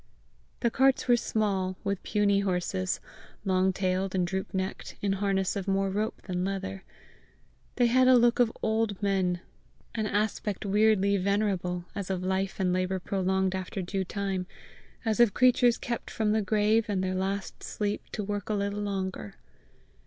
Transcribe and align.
The 0.61 0.71
carts 0.71 1.07
were 1.07 1.15
small, 1.15 1.77
with 1.83 2.01
puny 2.01 2.39
horses, 2.39 2.99
long 3.45 3.71
tailed 3.71 4.15
and 4.15 4.25
droop 4.25 4.51
necked, 4.51 4.95
in 4.99 5.13
harness 5.13 5.55
of 5.55 5.67
more 5.67 5.91
rope 5.91 6.23
than 6.23 6.43
leather. 6.43 6.83
They 7.75 7.85
had 7.85 8.07
a 8.07 8.15
look 8.17 8.39
of 8.39 8.51
old 8.63 8.99
men, 9.03 9.41
an 9.93 10.07
aspect 10.07 10.65
weirdly 10.65 11.17
venerable, 11.17 11.85
as 11.93 12.09
of 12.09 12.23
life 12.23 12.59
and 12.59 12.73
labour 12.73 12.97
prolonged 12.97 13.53
after 13.53 13.83
due 13.83 14.03
time, 14.03 14.47
as 15.05 15.19
of 15.19 15.35
creatures 15.35 15.77
kept 15.77 16.09
from 16.09 16.31
the 16.31 16.41
grave 16.41 16.85
and 16.89 17.03
their 17.03 17.13
last 17.13 17.61
sleep 17.61 18.01
to 18.13 18.23
work 18.23 18.49
a 18.49 18.55
little 18.55 18.81
longer. 18.81 19.35